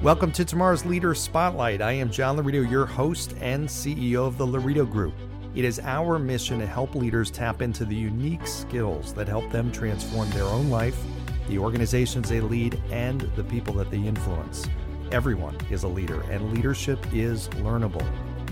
[0.00, 1.82] Welcome to tomorrow's Leader Spotlight.
[1.82, 5.14] I am John Laurito, your host and CEO of the Laurito Group.
[5.54, 9.72] It is our mission to help leaders tap into the unique skills that help them
[9.72, 10.96] transform their own life,
[11.48, 14.68] the organizations they lead, and the people that they influence.
[15.10, 18.06] Everyone is a leader, and leadership is learnable.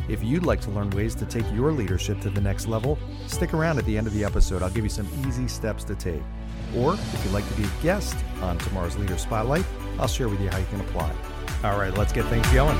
[0.08, 2.98] If you'd like to learn ways to take your leadership to the next level,
[3.28, 4.62] stick around at the end of the episode.
[4.62, 6.22] I'll give you some easy steps to take.
[6.74, 9.64] Or if you'd like to be a guest on tomorrow's Leader Spotlight,
[9.98, 11.12] I'll share with you how you can apply.
[11.62, 12.76] All right, let's get things going.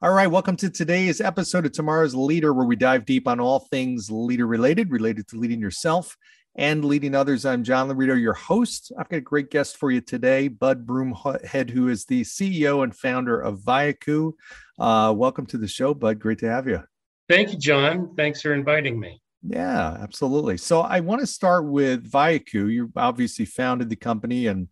[0.00, 3.60] All right, welcome to today's episode of Tomorrow's Leader, where we dive deep on all
[3.60, 6.16] things leader related, related to leading yourself
[6.56, 7.44] and leading others.
[7.46, 8.92] I'm John Laurito, your host.
[8.98, 12.94] I've got a great guest for you today, Bud Broomhead, who is the CEO and
[12.94, 14.32] founder of Viakoo.
[14.78, 16.18] Uh, welcome to the show, Bud.
[16.18, 16.82] Great to have you.
[17.32, 18.14] Thank you, John.
[18.14, 19.22] Thanks for inviting me.
[19.42, 20.58] Yeah, absolutely.
[20.58, 22.70] So I want to start with Viakoo.
[22.70, 24.68] You obviously founded the company and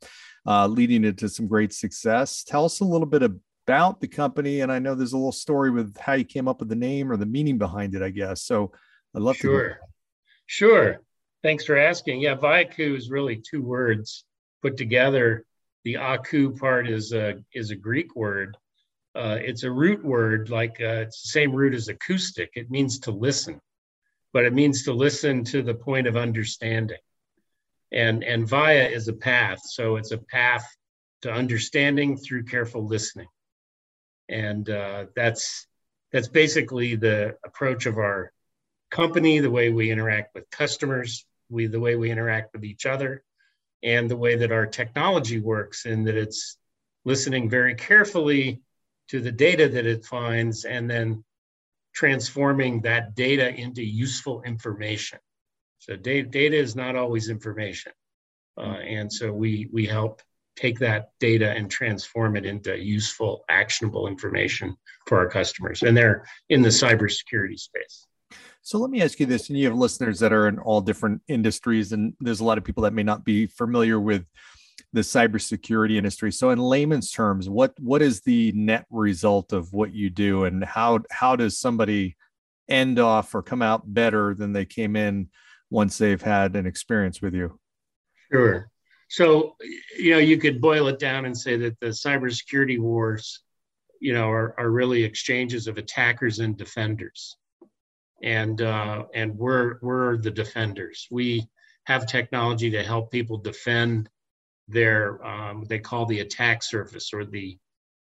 [0.46, 2.44] uh, leading it to some great success.
[2.44, 4.60] Tell us a little bit about the company.
[4.60, 7.10] And I know there's a little story with how you came up with the name
[7.10, 8.42] or the meaning behind it, I guess.
[8.42, 8.72] So
[9.16, 9.68] I'd love sure.
[9.68, 9.74] to.
[10.44, 11.00] Sure.
[11.42, 12.20] Thanks for asking.
[12.20, 14.26] Yeah, Viakoo is really two words
[14.60, 15.46] put together.
[15.84, 18.54] The aku part is a is a Greek word.
[19.14, 22.50] Uh, it's a root word, like uh, it's the same root as acoustic.
[22.54, 23.60] It means to listen
[24.32, 26.98] but it means to listen to the point of understanding.
[27.92, 29.60] And, and via is a path.
[29.64, 30.64] So it's a path
[31.22, 33.26] to understanding through careful listening.
[34.28, 35.66] And uh, that's,
[36.12, 38.32] that's basically the approach of our
[38.90, 43.24] company, the way we interact with customers, we, the way we interact with each other,
[43.82, 46.56] and the way that our technology works, in that it's
[47.04, 48.60] listening very carefully
[49.10, 51.24] to the data that it finds and then
[51.92, 55.18] transforming that data into useful information.
[55.78, 57.92] So data, data is not always information.
[58.56, 60.22] Uh, and so we, we help
[60.54, 64.76] take that data and transform it into useful, actionable information
[65.06, 65.82] for our customers.
[65.82, 68.06] And they're in the cybersecurity space.
[68.62, 71.22] So let me ask you this, and you have listeners that are in all different
[71.26, 74.24] industries, and there's a lot of people that may not be familiar with
[74.92, 76.32] the cybersecurity industry.
[76.32, 80.64] So, in layman's terms, what what is the net result of what you do, and
[80.64, 82.16] how how does somebody
[82.68, 85.28] end off or come out better than they came in
[85.70, 87.58] once they've had an experience with you?
[88.32, 88.70] Sure.
[89.08, 89.56] So,
[89.98, 93.42] you know, you could boil it down and say that the cybersecurity wars,
[94.00, 97.36] you know, are, are really exchanges of attackers and defenders,
[98.22, 101.08] and uh, and we're we're the defenders.
[101.10, 101.48] We
[101.84, 104.08] have technology to help people defend
[104.70, 107.58] their um, they call the attack surface or the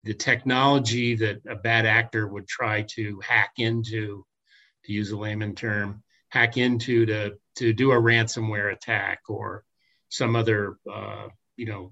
[0.03, 4.25] the technology that a bad actor would try to hack into,
[4.85, 9.63] to use a layman term, hack into to to do a ransomware attack or
[10.09, 11.27] some other uh,
[11.57, 11.91] you know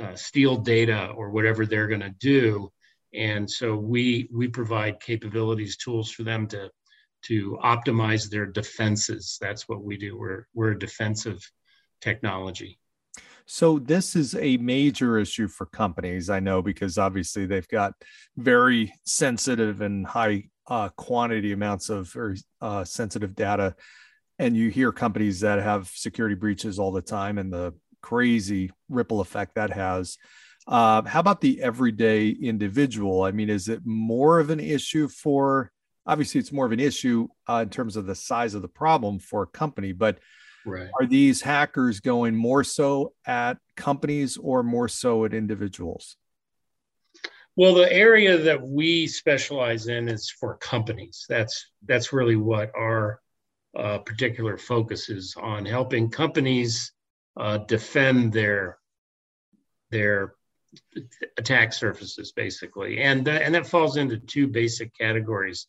[0.00, 2.72] uh, steal data or whatever they're going to do.
[3.14, 6.70] And so we we provide capabilities, tools for them to
[7.24, 9.38] to optimize their defenses.
[9.40, 10.16] That's what we do.
[10.16, 11.50] We're we're a defensive
[12.00, 12.78] technology.
[13.46, 17.94] So this is a major issue for companies, I know, because obviously they've got
[18.36, 23.74] very sensitive and high uh, quantity amounts of very uh, sensitive data.
[24.38, 29.20] And you hear companies that have security breaches all the time and the crazy ripple
[29.20, 30.18] effect that has.
[30.66, 33.22] Uh, how about the everyday individual?
[33.22, 35.72] I mean, is it more of an issue for,
[36.06, 39.18] obviously, it's more of an issue uh, in terms of the size of the problem
[39.18, 40.18] for a company, but
[40.64, 40.88] Right.
[41.00, 46.16] Are these hackers going more so at companies or more so at individuals?
[47.54, 51.26] Well, the area that we specialize in is for companies.
[51.28, 53.20] That's that's really what our
[53.76, 56.92] uh, particular focus is on helping companies
[57.36, 58.78] uh, defend their
[59.90, 60.34] their
[61.36, 65.66] attack surfaces, basically, and uh, and that falls into two basic categories.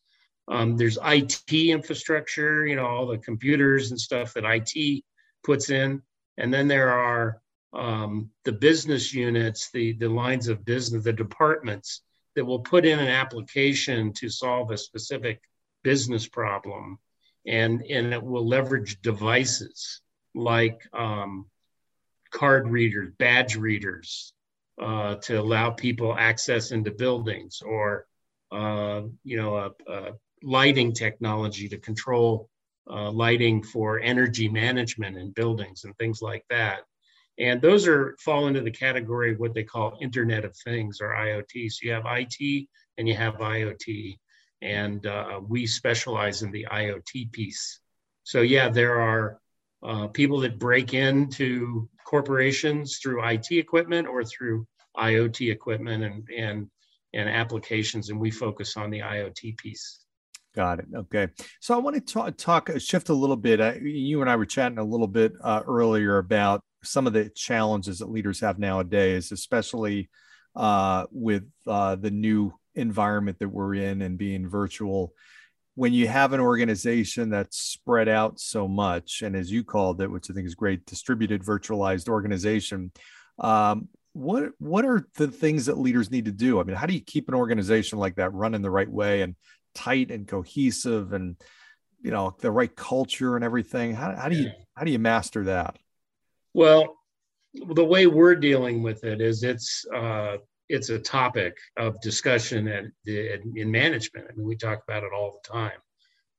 [0.48, 5.04] Um, there's IT infrastructure, you know, all the computers and stuff that IT
[5.44, 6.01] puts in.
[6.38, 7.42] And then there are
[7.74, 12.01] um, the business units, the, the lines of business, the departments
[12.36, 15.42] that will put in an application to solve a specific
[15.84, 17.00] business problem.
[17.46, 20.01] And, and it will leverage devices
[20.36, 21.46] like um,
[22.31, 24.34] card readers, badge readers,
[24.81, 28.07] uh, to allow people access into buildings or
[28.54, 30.12] uh, you know, a, a,
[30.44, 32.50] lighting technology to control
[32.90, 36.81] uh, lighting for energy management in buildings and things like that.
[37.40, 41.10] And those are fall into the category of what they call Internet of Things or
[41.10, 41.72] IoT.
[41.72, 42.68] So you have IT
[42.98, 44.18] and you have IoT,
[44.62, 47.80] and uh, we specialize in the IoT piece
[48.24, 49.39] so yeah, there are
[49.84, 54.66] uh, people that break into corporations through IT equipment or through
[54.98, 56.69] IoT equipment and and
[57.13, 60.02] and applications, and we focus on the IoT piece.
[60.55, 60.85] Got it.
[60.95, 61.29] Okay.
[61.59, 63.59] So I want to talk, talk shift a little bit.
[63.59, 67.29] Uh, you and I were chatting a little bit uh, earlier about some of the
[67.29, 70.09] challenges that leaders have nowadays, especially
[70.55, 75.13] uh, with uh, the new environment that we're in and being virtual.
[75.75, 80.11] When you have an organization that's spread out so much, and as you called it,
[80.11, 82.91] which I think is great, distributed virtualized organization,
[83.39, 86.59] um, what what are the things that leaders need to do?
[86.59, 89.35] I mean, how do you keep an organization like that running the right way and
[89.74, 91.36] tight and cohesive and
[92.02, 93.94] you know the right culture and everything?
[93.94, 95.78] How, how do you how do you master that?
[96.54, 96.96] Well,
[97.54, 100.38] the way we're dealing with it is it's uh,
[100.70, 104.28] it's a topic of discussion at, in management.
[104.30, 105.80] I mean, we talk about it all the time.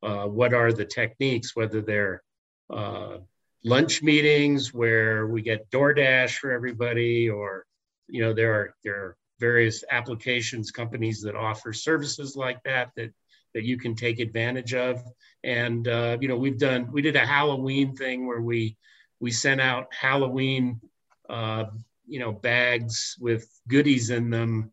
[0.02, 2.22] Uh, what are the techniques, whether they're
[2.70, 3.18] uh,
[3.64, 7.64] lunch meetings where we get DoorDash for everybody, or
[8.08, 13.12] you know, there are there are various applications companies that offer services like that that
[13.54, 15.02] that you can take advantage of.
[15.42, 18.76] And uh, you know, we've done we did a Halloween thing where we
[19.20, 20.80] we sent out Halloween
[21.28, 21.66] uh,
[22.06, 24.72] you know bags with goodies in them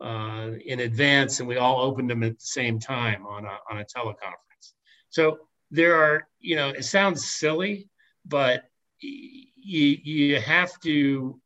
[0.00, 3.80] uh, in advance, and we all opened them at the same time on a on
[3.80, 4.72] a teleconference.
[5.10, 5.40] So
[5.70, 7.88] there are you know it sounds silly,
[8.24, 8.64] but
[9.00, 11.40] you you have to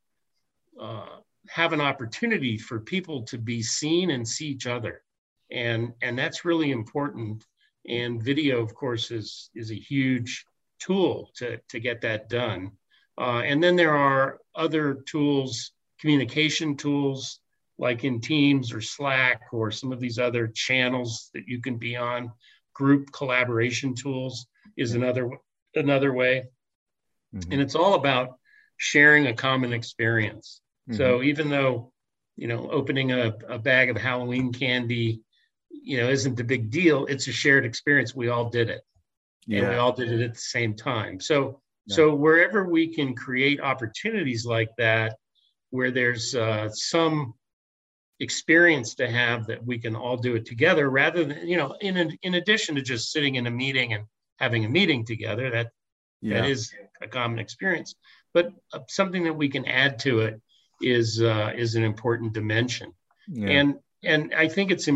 [0.81, 1.17] uh,
[1.49, 5.03] have an opportunity for people to be seen and see each other,
[5.55, 7.45] and and that's really important.
[7.89, 10.45] And video, of course, is is a huge
[10.81, 12.73] tool to to get that done.
[13.17, 17.39] Uh, and then there are other tools, communication tools,
[17.79, 21.97] like in Teams or Slack or some of these other channels that you can be
[21.97, 22.33] on.
[22.75, 24.47] Group collaboration tools
[24.77, 25.31] is another
[25.77, 26.45] another way.
[27.35, 27.53] Mm-hmm.
[27.53, 28.39] And it's all about
[28.77, 30.61] sharing a common experience.
[30.89, 30.97] Mm-hmm.
[30.97, 31.93] So even though,
[32.37, 35.21] you know, opening a, a bag of Halloween candy,
[35.83, 38.15] you know, isn't the big deal, it's a shared experience.
[38.15, 38.83] We all did it.
[39.47, 39.61] Yeah.
[39.61, 41.21] And we all did it at the same time.
[41.21, 41.97] So yeah.
[41.97, 45.17] so wherever we can create opportunities like that,
[45.71, 47.35] where there's uh, some
[48.21, 52.17] experience to have that we can all do it together rather than you know in
[52.23, 54.05] in addition to just sitting in a meeting and
[54.39, 55.71] having a meeting together that
[56.21, 56.41] yeah.
[56.41, 56.73] that is
[57.03, 57.97] a common experience
[58.33, 60.41] but uh, something that we can add to it
[60.81, 62.93] is uh, is an important dimension
[63.27, 63.49] yeah.
[63.49, 63.75] and
[64.05, 64.87] and i think it's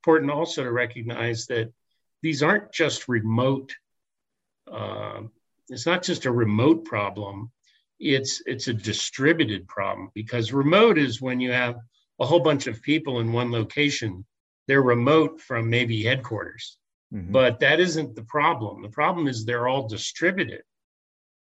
[0.00, 1.72] important also to recognize that
[2.22, 3.74] these aren't just remote
[4.70, 5.22] uh,
[5.68, 7.50] it's not just a remote problem
[7.98, 11.76] it's it's a distributed problem because remote is when you have
[12.20, 14.24] a whole bunch of people in one location.
[14.68, 16.76] They're remote from maybe headquarters.
[17.12, 17.32] Mm-hmm.
[17.32, 18.82] but that isn't the problem.
[18.82, 20.62] The problem is they're all distributed.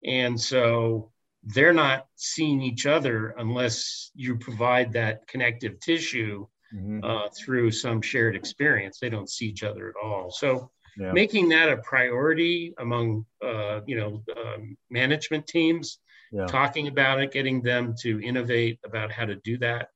[0.01, 1.11] And so
[1.43, 7.03] they're not seeing each other unless you provide that connective tissue mm-hmm.
[7.03, 8.99] uh, through some shared experience.
[8.99, 10.31] They don't see each other at all.
[10.31, 11.11] So yeah.
[11.11, 15.99] making that a priority among uh, you know um, management teams,
[16.31, 16.45] yeah.
[16.45, 19.87] talking about it, getting them to innovate about how to do that uh,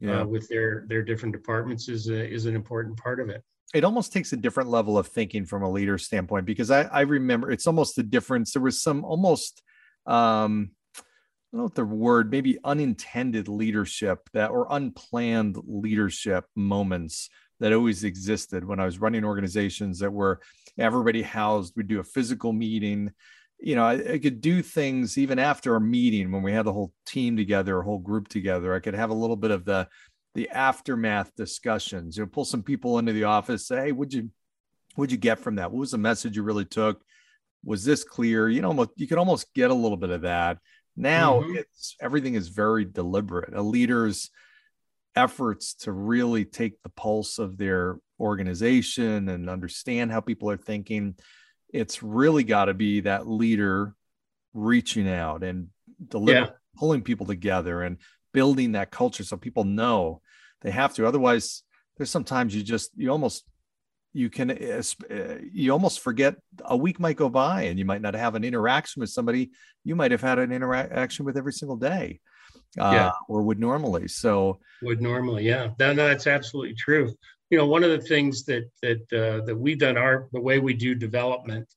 [0.00, 0.20] yeah.
[0.20, 3.42] uh, with their their different departments is a, is an important part of it
[3.74, 7.00] it almost takes a different level of thinking from a leader standpoint because I, I
[7.00, 8.52] remember it's almost the difference.
[8.52, 9.62] There was some almost
[10.06, 10.70] um,
[11.54, 17.30] don't know what the word, maybe unintended leadership that or unplanned leadership moments
[17.60, 20.40] that always existed when I was running organizations that were
[20.76, 21.74] everybody housed.
[21.76, 23.12] We'd do a physical meeting.
[23.60, 26.72] You know, I, I, could do things even after a meeting when we had the
[26.72, 28.74] whole team together, a whole group together.
[28.74, 29.88] I could have a little bit of the
[30.34, 32.16] the aftermath discussions.
[32.16, 34.30] You know, pull some people into the office, say, "Hey, would you
[34.96, 35.70] would you get from that?
[35.70, 37.00] What was the message you really took?
[37.64, 40.58] Was this clear?" You know, you could almost get a little bit of that.
[40.96, 41.56] Now mm-hmm.
[41.56, 43.54] it's everything is very deliberate.
[43.54, 44.30] A leader's
[45.16, 51.14] efforts to really take the pulse of their organization and understand how people are thinking.
[51.72, 53.94] It's really got to be that leader
[54.52, 55.68] reaching out and
[56.08, 56.50] delivering, yeah.
[56.76, 57.98] pulling people together and
[58.32, 60.20] building that culture so people know
[60.62, 61.06] they have to.
[61.06, 61.62] Otherwise,
[61.96, 63.44] there's sometimes you just you almost
[64.14, 68.14] you can uh, you almost forget a week might go by and you might not
[68.14, 69.50] have an interaction with somebody.
[69.82, 72.20] You might have had an interaction with every single day
[72.78, 73.10] uh, yeah.
[73.28, 74.06] or would normally.
[74.06, 75.70] So would normally yeah.
[75.80, 77.12] No, no that's absolutely true.
[77.50, 80.60] You know one of the things that that uh, that we've done our the way
[80.60, 81.68] we do development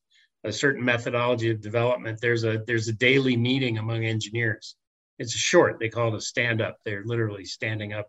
[0.44, 4.76] a certain methodology of development there's a there's a daily meeting among engineers.
[5.18, 5.80] It's short.
[5.80, 6.76] They call it a stand up.
[6.84, 8.08] They're literally standing up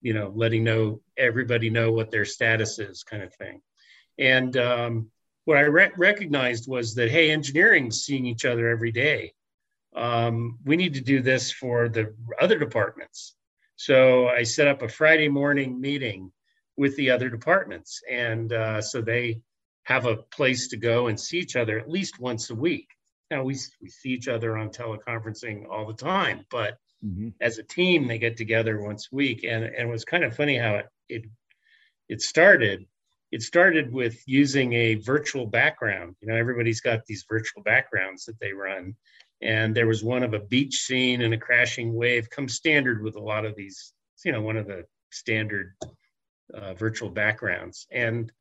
[0.00, 3.60] you know, letting know everybody know what their status is, kind of thing.
[4.18, 5.10] And um,
[5.44, 9.32] what I re- recognized was that hey, engineering's seeing each other every day.
[9.96, 13.34] Um, we need to do this for the other departments.
[13.76, 16.32] So I set up a Friday morning meeting
[16.76, 19.40] with the other departments, and uh, so they
[19.84, 22.88] have a place to go and see each other at least once a week.
[23.30, 27.28] Now we we see each other on teleconferencing all the time, but mm-hmm.
[27.40, 30.36] as a team they get together once a week, and and it was kind of
[30.36, 31.24] funny how it it
[32.08, 32.86] it started
[33.30, 36.16] it started with using a virtual background.
[36.20, 38.94] You know, everybody's got these virtual backgrounds that they run.
[39.42, 43.16] And there was one of a beach scene and a crashing wave, come standard with
[43.16, 43.92] a lot of these,
[44.24, 45.74] you know, one of the standard
[46.52, 47.86] uh, virtual backgrounds.
[47.92, 48.32] And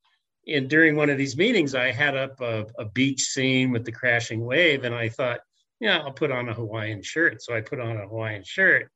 [0.46, 3.92] in during one of these meetings, I had up a, a beach scene with the
[3.92, 5.42] crashing wave, and I thought,
[5.80, 7.42] yeah, I'll put on a Hawaiian shirt.
[7.42, 8.90] So I put on a Hawaiian shirt,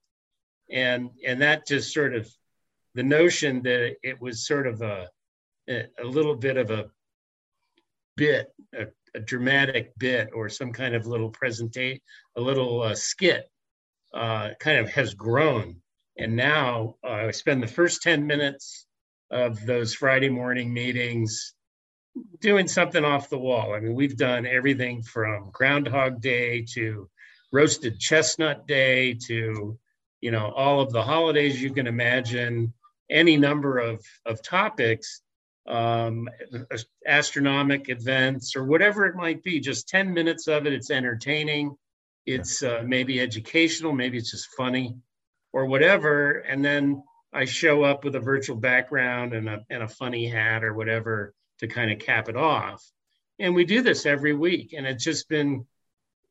[0.69, 2.29] and and that just sort of
[2.95, 5.09] the notion that it was sort of a
[5.69, 6.89] a, little bit of a
[8.17, 8.47] bit,
[8.77, 12.01] a, a, dramatic bit, or some kind of little presentation,
[12.35, 13.49] a little uh, skit,
[14.13, 15.77] uh, kind of has grown.
[16.17, 18.85] And now uh, I spend the first 10 minutes
[19.29, 21.53] of those Friday morning meetings
[22.39, 23.73] doing something off the wall.
[23.73, 27.09] I mean, we've done everything from Groundhog Day to
[27.51, 29.77] Roasted Chestnut Day to,
[30.21, 32.73] you know, all of the holidays you can imagine,
[33.09, 35.21] any number of, of topics
[35.67, 36.27] um,
[37.05, 39.59] astronomic events or whatever it might be.
[39.59, 40.73] Just 10 minutes of it.
[40.73, 41.75] It's entertaining.
[42.25, 43.93] It's uh, maybe educational.
[43.93, 44.95] Maybe it's just funny
[45.53, 46.31] or whatever.
[46.31, 47.03] And then
[47.33, 51.33] I show up with a virtual background and a, and a funny hat or whatever
[51.61, 52.83] to kind of cap it off.
[53.39, 54.73] And we do this every week.
[54.77, 55.65] And it's just been,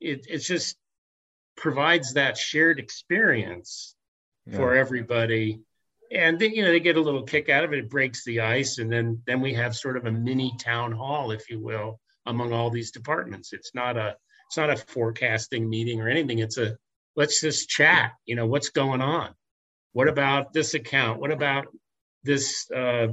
[0.00, 0.76] it, it's just
[1.56, 3.94] provides that shared experience
[4.46, 4.56] yeah.
[4.56, 5.60] for everybody
[6.10, 8.40] and then, you know they get a little kick out of it it breaks the
[8.40, 12.00] ice and then then we have sort of a mini town hall if you will
[12.26, 14.16] among all these departments it's not a
[14.48, 16.76] it's not a forecasting meeting or anything it's a
[17.16, 19.30] let's just chat you know what's going on
[19.92, 21.66] what about this account what about
[22.24, 23.08] this uh,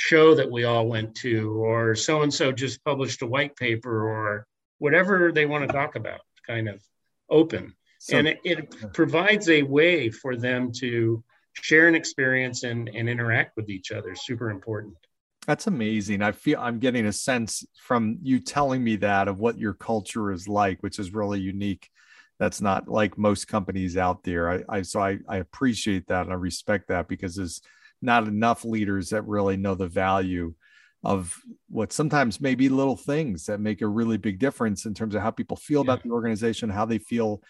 [0.00, 4.08] show that we all went to or so and so just published a white paper
[4.08, 4.46] or
[4.78, 6.80] whatever they want to talk about kind of
[7.28, 12.88] open so, and it, it provides a way for them to share an experience and,
[12.88, 14.14] and interact with each other.
[14.14, 14.94] Super important.
[15.46, 16.22] That's amazing.
[16.22, 20.30] I feel I'm getting a sense from you telling me that of what your culture
[20.30, 21.88] is like, which is really unique.
[22.38, 24.48] That's not like most companies out there.
[24.48, 27.60] I, I so I, I appreciate that and I respect that because there's
[28.00, 30.54] not enough leaders that really know the value
[31.04, 31.34] of
[31.68, 35.22] what sometimes may be little things that make a really big difference in terms of
[35.22, 35.92] how people feel yeah.
[35.92, 37.42] about the organization, how they feel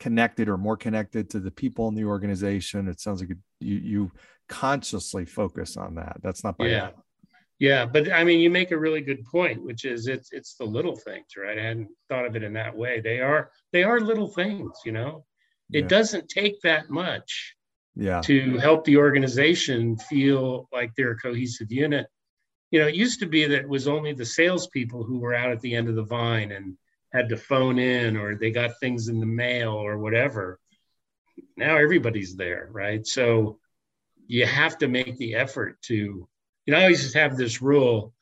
[0.00, 2.88] connected or more connected to the people in the organization.
[2.88, 4.12] It sounds like you you
[4.48, 6.16] consciously focus on that.
[6.22, 6.90] That's not by yeah.
[7.60, 10.64] Yeah, but I mean, you make a really good point, which is it's it's the
[10.64, 11.58] little things, right?
[11.58, 13.00] I hadn't thought of it in that way.
[13.00, 15.24] They are they are little things, you know.
[15.72, 15.88] It yeah.
[15.88, 17.56] doesn't take that much,
[17.98, 22.06] yeah, to help the organization feel like they're a cohesive unit.
[22.70, 25.50] You know, it used to be that it was only the salespeople who were out
[25.50, 26.76] at the end of the vine and
[27.12, 30.58] had to phone in or they got things in the mail or whatever.
[31.56, 33.06] Now everybody's there, right?
[33.06, 33.58] So
[34.26, 36.28] you have to make the effort to, you
[36.66, 38.14] know, I always have this rule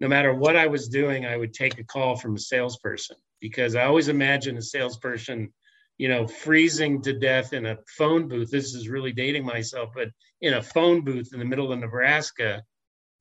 [0.00, 3.76] no matter what I was doing, I would take a call from a salesperson because
[3.76, 5.52] I always imagine a salesperson,
[5.98, 8.50] you know, freezing to death in a phone booth.
[8.50, 10.08] This is really dating myself, but
[10.40, 12.62] in a phone booth in the middle of Nebraska,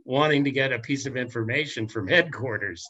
[0.06, 2.86] wanting to get a piece of information from headquarters.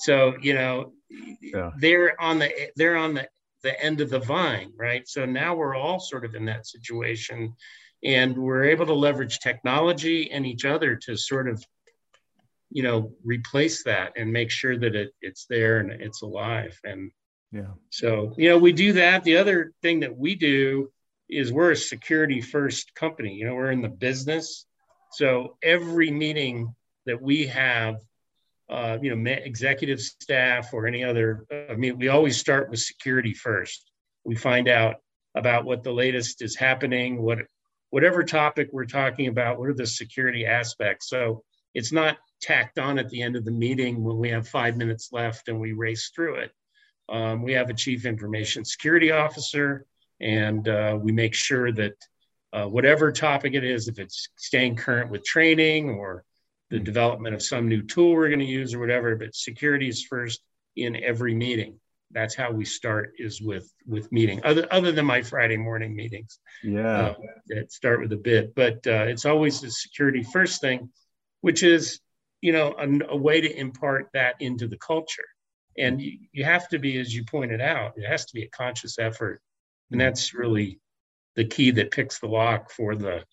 [0.00, 0.92] So, you know,
[1.40, 1.70] yeah.
[1.78, 3.28] they're on the they're on the
[3.62, 5.08] the end of the vine, right?
[5.08, 7.54] So now we're all sort of in that situation,
[8.04, 11.64] and we're able to leverage technology and each other to sort of,
[12.70, 16.78] you know, replace that and make sure that it it's there and it's alive.
[16.84, 17.10] And
[17.52, 19.24] yeah, so you know, we do that.
[19.24, 20.90] The other thing that we do
[21.28, 23.34] is we're a security first company.
[23.34, 24.66] You know, we're in the business,
[25.12, 26.74] so every meeting
[27.06, 27.96] that we have
[28.68, 31.46] uh, you know, executive staff or any other.
[31.70, 33.90] I mean, we always start with security first.
[34.24, 34.96] We find out
[35.34, 37.38] about what the latest is happening, what
[37.90, 41.08] whatever topic we're talking about, what are the security aspects.
[41.08, 41.42] So
[41.74, 45.08] it's not tacked on at the end of the meeting when we have five minutes
[45.12, 46.50] left and we race through it.
[47.08, 49.86] Um, we have a chief information security officer,
[50.20, 51.94] and uh, we make sure that
[52.52, 56.24] uh, whatever topic it is, if it's staying current with training or
[56.70, 60.02] the development of some new tool we're going to use or whatever but security is
[60.02, 60.42] first
[60.76, 61.80] in every meeting.
[62.10, 66.40] That's how we start is with with meeting other other than my friday morning meetings.
[66.62, 66.98] Yeah.
[66.98, 67.14] Uh,
[67.48, 70.90] that start with a bit but uh, it's always the security first thing
[71.40, 72.00] which is
[72.40, 75.24] you know, a, a, way to impart that into the culture.
[75.78, 78.48] And you, you have to be, as you pointed out, it has to be a
[78.48, 79.40] conscious effort.
[79.90, 80.80] And that's really
[81.36, 83.24] the key that picks the lock for the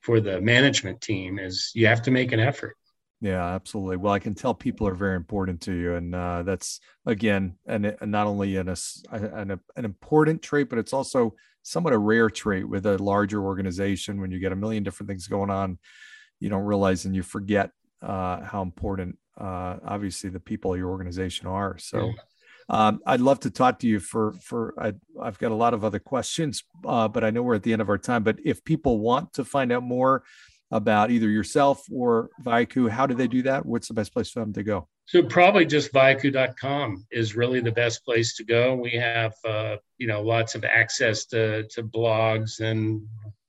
[0.00, 2.76] for the management team is you have to make an effort.
[3.20, 3.96] Yeah, absolutely.
[3.96, 7.96] Well, I can tell people are very important to you, and uh, that's again, and
[8.02, 8.68] not only an,
[9.10, 14.20] an an important trait, but it's also somewhat a rare trait with a larger organization.
[14.20, 15.78] When you get a million different things going on,
[16.38, 17.70] you don't realize and you forget
[18.02, 21.78] uh, how important, uh, obviously, the people of your organization are.
[21.78, 22.12] So,
[22.68, 24.92] um, I'd love to talk to you for for I,
[25.24, 27.82] have got a lot of other questions, uh, but I know we're at the end
[27.82, 28.22] of our time.
[28.22, 30.22] But if people want to find out more
[30.70, 33.64] about either yourself or Viakoo, how do they do that?
[33.64, 34.88] What's the best place for them to go?
[35.06, 38.74] So probably just viakoo.com is really the best place to go.
[38.74, 43.00] We have uh, you know lots of access to to blogs and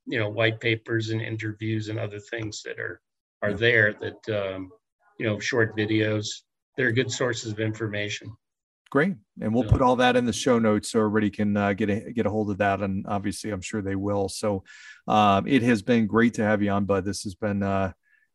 [0.06, 3.02] you know white papers and interviews and other things that are
[3.42, 4.70] are there that um,
[5.18, 6.28] you know short videos.
[6.78, 8.32] They're good sources of information.
[8.90, 11.90] Great, and we'll put all that in the show notes so everybody can uh, get
[11.90, 12.82] a get a hold of that.
[12.82, 14.30] And obviously, I'm sure they will.
[14.30, 14.64] So,
[15.08, 17.06] um, it has been great to have you on, Bud.
[17.06, 17.92] This has been uh,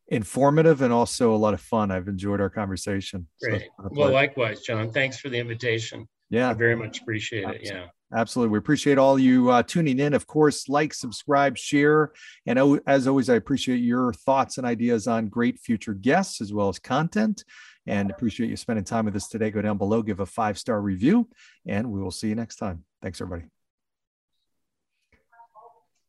[0.08, 1.90] informative and also a lot of fun.
[1.90, 3.26] I've enjoyed our conversation.
[3.42, 3.62] Great.
[3.62, 4.92] So well, likewise, John.
[4.92, 6.06] Thanks for the invitation.
[6.30, 7.60] Yeah, I very much appreciate it.
[7.64, 7.86] Yeah.
[8.12, 8.52] Absolutely.
[8.52, 10.14] We appreciate all you uh, tuning in.
[10.14, 12.12] Of course, like, subscribe, share.
[12.46, 16.68] And as always, I appreciate your thoughts and ideas on great future guests as well
[16.68, 17.44] as content
[17.86, 19.50] and appreciate you spending time with us today.
[19.50, 21.28] Go down below, give a five star review,
[21.66, 22.84] and we will see you next time.
[23.02, 23.48] Thanks, everybody.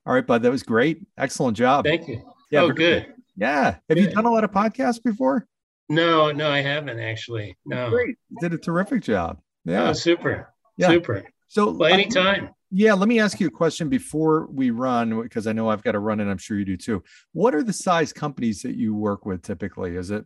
[0.05, 0.43] All right, bud.
[0.43, 1.01] That was great.
[1.17, 1.85] Excellent job.
[1.85, 2.21] Thank you.
[2.51, 3.07] Yeah, oh, good.
[3.35, 3.63] Yeah.
[3.63, 3.97] Have good.
[3.97, 5.47] you done a lot of podcasts before?
[5.89, 7.57] No, no, I haven't actually.
[7.65, 7.89] No.
[7.89, 8.15] Great.
[8.29, 9.39] You did a terrific job.
[9.65, 9.89] Yeah.
[9.89, 10.53] Oh, super.
[10.77, 10.89] Yeah.
[10.89, 11.25] Super.
[11.55, 12.49] So well, anytime.
[12.69, 15.93] yeah, let me ask you a question before we run, because I know I've got
[15.93, 17.01] to run and I'm sure you do too.
[17.31, 19.95] What are the size companies that you work with typically?
[19.95, 20.25] Is it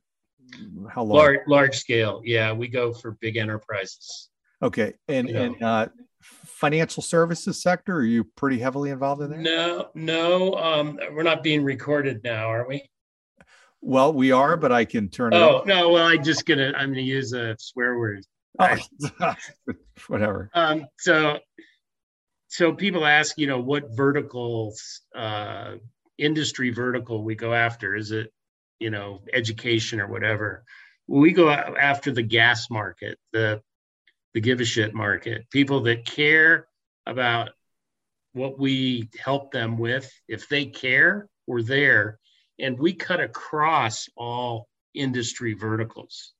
[0.89, 1.35] how large?
[1.35, 2.23] Large, large scale.
[2.25, 4.29] Yeah, we go for big enterprises.
[4.63, 9.39] Okay, and and uh, financial services sector, are you pretty heavily involved in there?
[9.39, 10.55] No, no.
[10.55, 12.89] Um, we're not being recorded now, are we?
[13.81, 15.37] Well, we are, but I can turn it.
[15.37, 15.91] Oh no!
[15.91, 18.25] Well, I'm just gonna I'm gonna use a swear word.
[18.57, 18.75] Oh,
[20.07, 20.49] whatever.
[20.53, 21.39] Um, so,
[22.47, 25.75] so people ask, you know, what verticals, uh,
[26.17, 27.95] industry vertical we go after?
[27.95, 28.33] Is it
[28.79, 30.63] you know, education or whatever.
[31.07, 33.61] We go after the gas market, the
[34.33, 36.67] the give a shit market, people that care
[37.07, 37.49] about
[38.33, 40.11] what we help them with.
[40.27, 42.19] If they care, we're there.
[42.59, 46.33] And we cut across all industry verticals.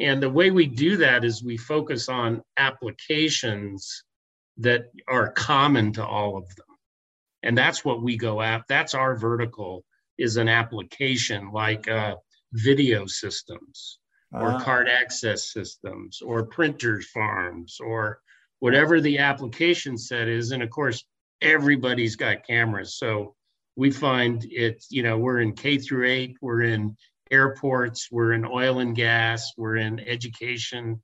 [0.00, 4.02] And the way we do that is we focus on applications
[4.56, 6.66] that are common to all of them.
[7.42, 8.64] And that's what we go at.
[8.68, 9.84] That's our vertical
[10.18, 12.16] is an application like uh,
[12.52, 13.98] video systems
[14.32, 14.60] or ah.
[14.60, 18.20] card access systems or printers farms or
[18.60, 20.50] whatever the application set is.
[20.52, 21.04] And of course,
[21.40, 22.96] everybody's got cameras.
[22.96, 23.34] So
[23.76, 26.96] we find it, you know, we're in K through eight, we're in
[27.30, 31.00] airports, we're in oil and gas, we're in education,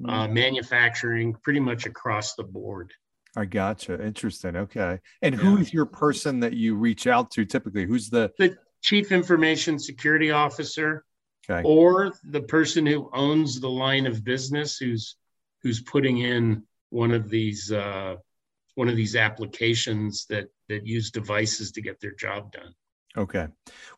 [0.00, 0.10] mm.
[0.10, 2.92] uh, manufacturing, pretty much across the board.
[3.36, 4.04] I gotcha.
[4.04, 4.56] Interesting.
[4.56, 4.98] Okay.
[5.22, 5.40] And yeah.
[5.40, 7.86] who is your person that you reach out to typically?
[7.86, 11.04] Who's the the chief information security officer
[11.48, 11.66] okay.
[11.66, 15.16] or the person who owns the line of business who's
[15.62, 18.16] who's putting in one of these uh,
[18.74, 22.74] one of these applications that that use devices to get their job done.
[23.16, 23.48] Okay.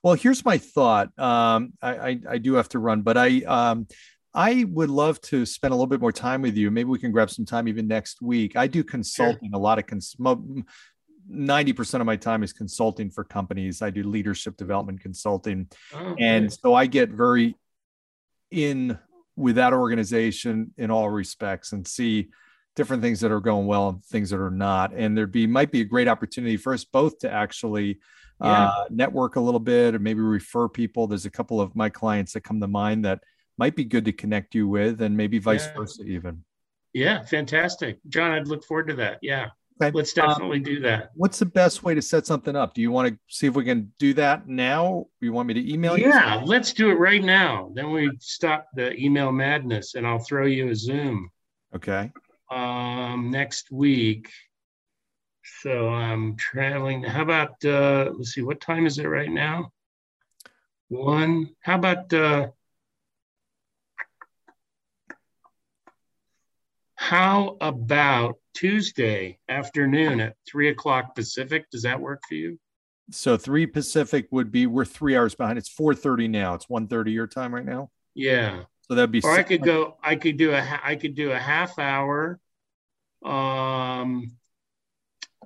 [0.03, 1.17] Well, here's my thought.
[1.19, 3.87] Um, I, I, I do have to run, but I um,
[4.35, 6.71] I would love to spend a little bit more time with you.
[6.71, 8.57] Maybe we can grab some time even next week.
[8.57, 9.59] I do consulting sure.
[9.59, 10.17] a lot of cons-
[11.31, 13.83] 90% of my time is consulting for companies.
[13.83, 15.69] I do leadership development consulting.
[15.95, 17.57] Oh, and so I get very
[18.51, 18.99] in
[19.37, 22.31] with that organization in all respects and see
[22.75, 24.93] different things that are going well and things that are not.
[24.95, 28.01] And there'd be might be a great opportunity for us both to actually
[28.43, 28.67] yeah.
[28.67, 31.07] uh, network a little bit or maybe refer people.
[31.07, 33.21] There's a couple of my clients that come to mind that
[33.59, 35.75] might be good to connect you with, and maybe vice yeah.
[35.77, 36.45] versa, even.
[36.93, 37.99] Yeah, fantastic.
[38.09, 39.19] John, I'd look forward to that.
[39.23, 39.49] Yeah.
[39.81, 39.97] Okay.
[39.97, 41.11] Let's definitely um, do that.
[41.15, 42.75] What's the best way to set something up?
[42.75, 45.07] Do you want to see if we can do that now?
[45.21, 46.09] You want me to email you?
[46.09, 47.71] Yeah, let's do it right now.
[47.75, 51.31] Then we stop the email madness and I'll throw you a Zoom.
[51.75, 52.13] Okay.
[52.51, 54.29] Um, next week.
[55.45, 57.03] So I'm traveling.
[57.03, 59.73] How about uh let's see, what time is it right now?
[60.89, 61.51] One.
[61.61, 62.49] How about uh
[66.95, 71.71] how about Tuesday afternoon at three o'clock Pacific.
[71.71, 72.59] Does that work for you?
[73.11, 75.59] So three Pacific would be we're three hours behind.
[75.59, 76.55] It's four thirty now.
[76.55, 77.91] It's one thirty your time right now.
[78.15, 78.65] Yeah.
[78.83, 79.21] So that'd be.
[79.23, 79.97] Or I could go.
[80.03, 80.81] I could do a.
[80.83, 82.39] I could do a half hour.
[83.25, 84.33] Um.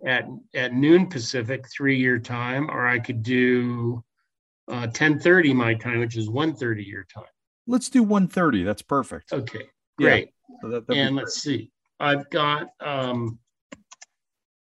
[0.05, 4.05] At at noon Pacific, three year time, or I could do
[4.69, 7.25] uh, 10:30 my time, which is 1:30 your time.
[7.67, 8.65] Let's do 1:30.
[8.65, 9.33] That's perfect.
[9.33, 10.29] Okay, great.
[10.51, 11.71] Yeah, so that, and let's see.
[11.99, 12.69] I've got.
[12.81, 13.39] Um,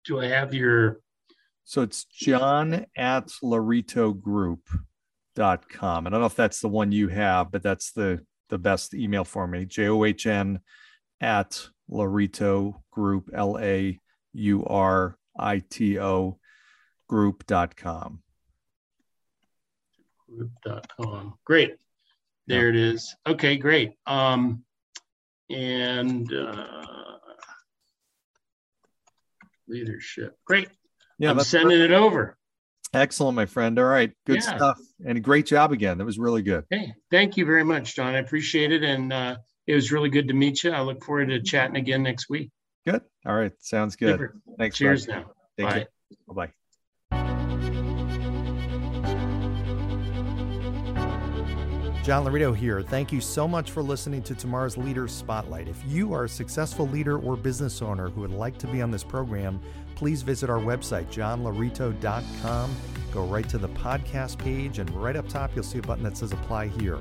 [0.05, 1.01] do I have your?
[1.65, 6.07] So it's John at Laurito Group.com.
[6.07, 9.25] I don't know if that's the one you have, but that's the the best email
[9.25, 9.65] for me.
[9.65, 10.61] J O H N
[11.21, 13.99] at Laurito Group L A
[14.35, 16.39] U R I T O
[17.09, 18.21] group.com.
[20.29, 21.35] Group.com.
[21.45, 21.77] Great.
[22.47, 23.15] There it is.
[23.27, 23.93] Okay, great.
[24.07, 24.65] Um,
[25.51, 26.85] and uh,
[29.69, 30.37] leadership.
[30.45, 30.69] Great.
[31.19, 31.93] Yeah, I'm sending perfect.
[31.93, 32.37] it over.
[32.93, 33.79] Excellent, my friend.
[33.79, 34.57] All right, good yeah.
[34.57, 35.99] stuff, and great job again.
[35.99, 36.65] That was really good.
[36.71, 38.15] Hey, thank you very much, John.
[38.15, 40.71] I appreciate it, and uh, it was really good to meet you.
[40.71, 42.51] I look forward to chatting again next week.
[42.87, 43.03] Good.
[43.27, 44.15] All right, sounds good.
[44.15, 44.37] Super.
[44.59, 44.77] Thanks.
[44.77, 45.27] Cheers bud.
[45.59, 45.67] now.
[45.69, 45.87] Bye.
[46.29, 46.53] Bye.
[52.05, 52.83] John Laurito here.
[52.83, 55.69] Thank you so much for listening to tomorrow's Leader Spotlight.
[55.69, 58.91] If you are a successful leader or business owner who would like to be on
[58.91, 59.59] this program,
[59.95, 62.77] please visit our website, johnlaurito.com.
[63.11, 66.19] Go right to the podcast page, and right up top, you'll see a button that
[66.19, 66.99] says Apply Here.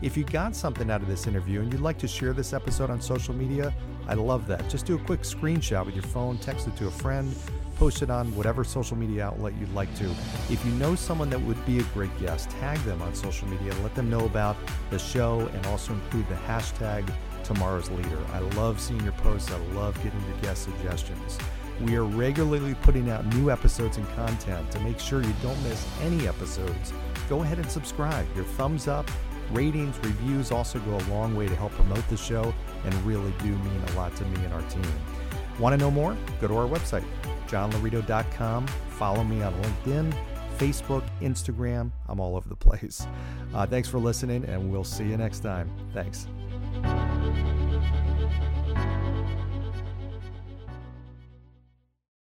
[0.00, 2.88] If you got something out of this interview and you'd like to share this episode
[2.88, 3.74] on social media,
[4.08, 4.68] I love that.
[4.68, 7.34] Just do a quick screenshot with your phone, text it to a friend,
[7.76, 10.04] post it on whatever social media outlet you'd like to.
[10.50, 13.74] If you know someone that would be a great guest, tag them on social media,
[13.82, 14.56] let them know about
[14.90, 17.08] the show, and also include the hashtag
[17.44, 18.18] tomorrow's leader.
[18.32, 21.38] I love seeing your posts, I love getting your guest suggestions.
[21.80, 24.70] We are regularly putting out new episodes and content.
[24.70, 26.92] To make sure you don't miss any episodes,
[27.28, 28.26] go ahead and subscribe.
[28.34, 29.10] Your thumbs up,
[29.52, 32.54] ratings, reviews also go a long way to help promote the show
[32.86, 34.82] and really do mean a lot to me and our team.
[35.58, 36.16] Want to know more?
[36.40, 37.04] Go to our website,
[37.48, 38.66] johnlaurito.com.
[38.66, 40.14] Follow me on LinkedIn,
[40.58, 41.90] Facebook, Instagram.
[42.08, 43.06] I'm all over the place.
[43.54, 45.70] Uh, thanks for listening, and we'll see you next time.
[45.92, 46.26] Thanks.